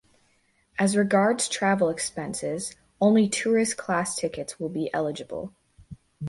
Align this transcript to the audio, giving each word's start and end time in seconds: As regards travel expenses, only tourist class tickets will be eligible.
As 0.79 0.97
regards 0.97 1.47
travel 1.47 1.87
expenses, 1.89 2.75
only 2.99 3.29
tourist 3.29 3.77
class 3.77 4.15
tickets 4.15 4.59
will 4.59 4.69
be 4.69 4.91
eligible. 4.95 5.53